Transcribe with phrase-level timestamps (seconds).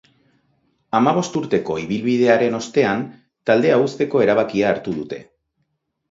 [0.99, 3.03] Hamabost urteko ibilbidearen ostean,
[3.49, 5.21] taldea uzteko erabakia hartu dute.